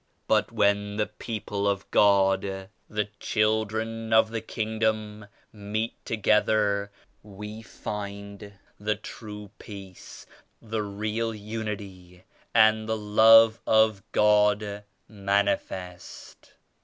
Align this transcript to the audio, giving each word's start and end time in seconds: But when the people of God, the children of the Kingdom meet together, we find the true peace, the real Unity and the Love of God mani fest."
But 0.27 0.51
when 0.51 0.95
the 0.97 1.05
people 1.05 1.67
of 1.67 1.91
God, 1.91 2.69
the 2.89 3.05
children 3.19 4.11
of 4.11 4.31
the 4.31 4.41
Kingdom 4.41 5.27
meet 5.53 6.03
together, 6.05 6.89
we 7.21 7.61
find 7.61 8.53
the 8.79 8.95
true 8.95 9.51
peace, 9.59 10.25
the 10.59 10.81
real 10.81 11.35
Unity 11.35 12.23
and 12.51 12.89
the 12.89 12.97
Love 12.97 13.61
of 13.67 14.01
God 14.11 14.85
mani 15.07 15.57
fest." 15.57 16.53